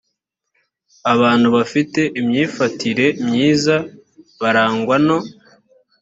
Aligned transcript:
abantu 1.13 1.47
bafite 1.55 2.01
imyifatire 2.19 3.05
myiza 3.25 3.75
barangwa 4.41 4.95
no 5.05 5.17